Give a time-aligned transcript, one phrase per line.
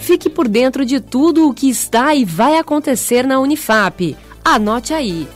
[0.00, 4.16] Fique por dentro de tudo o que está e vai acontecer na Unifap.
[4.42, 5.28] Anote aí.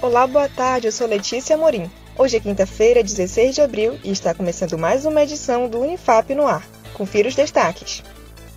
[0.00, 0.88] Olá, boa tarde.
[0.88, 1.90] Eu sou Letícia Morim.
[2.18, 6.46] Hoje é quinta-feira, 16 de abril, e está começando mais uma edição do Unifap no
[6.46, 6.66] ar.
[6.94, 8.02] Confira os destaques.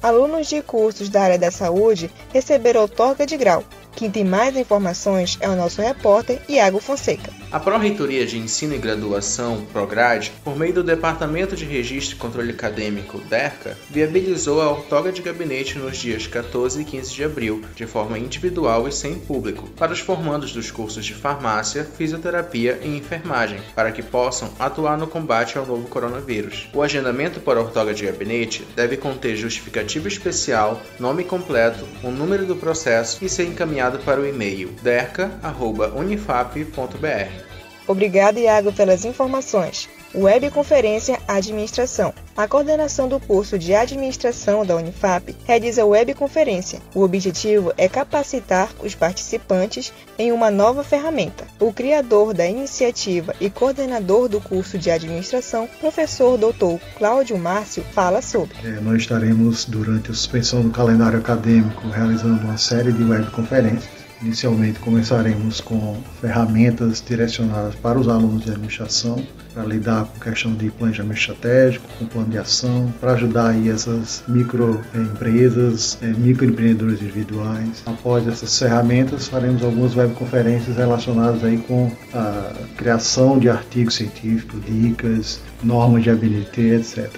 [0.02, 3.64] Alunos de cursos da área da saúde receberam outorga de grau.
[3.96, 7.32] Quem tem mais informações é o nosso repórter Iago Fonseca.
[7.56, 12.52] A Pró-Reitoria de Ensino e Graduação, PROGRADE, por meio do Departamento de Registro e Controle
[12.52, 17.88] Acadêmico, DERCA, viabilizou a outorga de gabinete nos dias 14 e 15 de abril, de
[17.88, 23.62] forma individual e sem público, para os formandos dos cursos de farmácia, fisioterapia e enfermagem,
[23.74, 26.68] para que possam atuar no combate ao novo coronavírus.
[26.74, 32.46] O agendamento para a outorga de gabinete deve conter justificativo especial, nome completo, o número
[32.46, 37.45] do processo e ser encaminhado para o e-mail derca.unifap.br.
[37.88, 39.88] Obrigado, Iago, pelas informações.
[40.16, 42.14] Webconferência Administração.
[42.38, 46.82] A coordenação do curso de Administração da Unifap realiza webconferência.
[46.94, 51.46] O objetivo é capacitar os participantes em uma nova ferramenta.
[51.60, 56.82] O criador da iniciativa e coordenador do curso de Administração, professor Dr.
[56.98, 58.56] Cláudio Márcio, fala sobre.
[58.64, 64.80] É, nós estaremos, durante a suspensão do calendário acadêmico, realizando uma série de webconferências Inicialmente
[64.80, 69.22] começaremos com ferramentas direcionadas para os alunos de administração,
[69.54, 74.24] para lidar com questão de planejamento estratégico, com plano de ação, para ajudar aí essas
[74.28, 77.84] microempresas, é, microempreendedores individuais.
[77.86, 85.40] Após essas ferramentas, faremos algumas webconferências relacionadas aí com a criação de artigos científicos, dicas,
[85.64, 87.10] normas de habilidade, etc.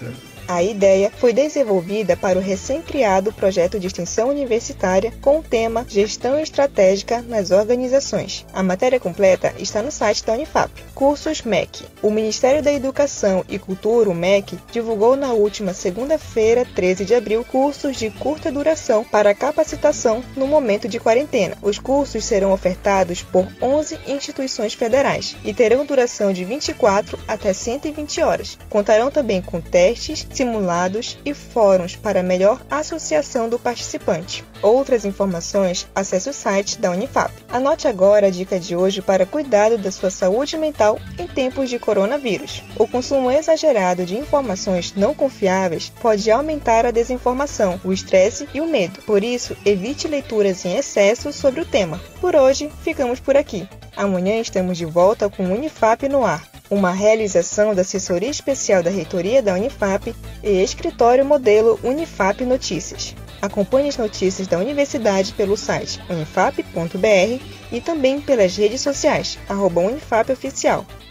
[0.48, 6.40] A ideia foi desenvolvida para o recém-criado projeto de extensão universitária com o tema Gestão
[6.40, 8.46] Estratégica nas Organizações.
[8.54, 10.72] A matéria completa está no site da Unifap.
[10.96, 11.84] Cursos MEC.
[12.02, 17.44] O Ministério da Educação e Cultura, o MEC, divulgou na última segunda-feira, 13 de abril,
[17.44, 21.58] cursos de curta duração para capacitação no momento de quarentena.
[21.62, 28.22] Os cursos serão ofertados por 11 instituições federais e terão duração de 24 até 120
[28.22, 28.58] horas.
[28.70, 34.44] Contarão também com testes simulados e fóruns para melhor associação do participante.
[34.62, 37.34] Outras informações, acesse o site da Unifap.
[37.50, 41.80] Anote agora a dica de hoje para cuidado da sua saúde mental em tempos de
[41.80, 42.64] coronavírus.
[42.78, 48.68] O consumo exagerado de informações não confiáveis pode aumentar a desinformação, o estresse e o
[48.68, 49.02] medo.
[49.02, 52.00] Por isso, evite leituras em excesso sobre o tema.
[52.22, 53.68] Por hoje, ficamos por aqui.
[53.96, 58.90] Amanhã estamos de volta com o Unifap no ar uma realização da Assessoria Especial da
[58.90, 60.14] Reitoria da Unifap
[60.44, 63.16] e Escritório Modelo Unifap Notícias.
[63.42, 69.82] Acompanhe as notícias da universidade pelo site unifap.br e também pelas redes sociais, arroba.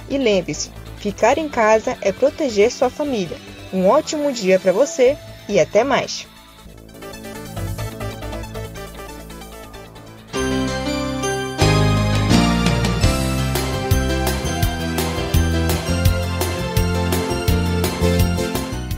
[0.09, 3.37] E lembre-se, ficar em casa é proteger sua família.
[3.73, 5.17] Um ótimo dia para você
[5.49, 6.27] e até mais!